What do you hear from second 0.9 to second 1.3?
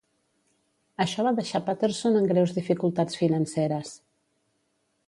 Això